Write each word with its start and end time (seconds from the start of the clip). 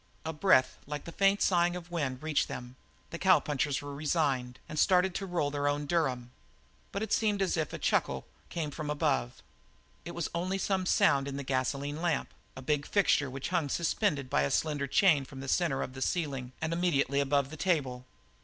A 0.25 0.33
breath 0.33 0.79
like 0.87 1.03
the 1.03 1.11
faint 1.11 1.43
sighing 1.43 1.75
of 1.75 1.91
wind 1.91 2.23
reached 2.23 2.47
them; 2.47 2.75
the 3.11 3.19
cowpunchers 3.19 3.83
were 3.83 3.93
resigned, 3.93 4.57
and 4.67 4.79
started 4.79 5.13
now 5.13 5.19
to 5.19 5.25
roll 5.27 5.51
their 5.51 5.77
Durham. 5.77 6.31
But 6.91 7.03
it 7.03 7.13
seemed 7.13 7.39
as 7.39 7.55
if 7.55 7.71
a 7.71 7.77
chuckle 7.77 8.25
came 8.49 8.71
from 8.71 8.89
above; 8.89 9.43
it 10.03 10.15
was 10.15 10.27
only 10.33 10.57
some 10.57 10.87
sound 10.87 11.27
in 11.27 11.37
the 11.37 11.43
gasoline 11.43 12.01
lamp, 12.01 12.33
a 12.55 12.63
big 12.63 12.87
fixture 12.87 13.29
which 13.29 13.49
hung 13.49 13.69
suspended 13.69 14.27
by 14.27 14.41
a 14.41 14.49
slender 14.49 14.87
chain 14.87 15.23
from 15.23 15.39
the 15.39 15.47
centre 15.47 15.83
of 15.83 15.93
the 15.93 16.01
ceiling 16.01 16.51
and 16.63 16.73
immediately 16.73 17.19
above 17.19 17.51
the 17.51 17.55
table. 17.55 18.07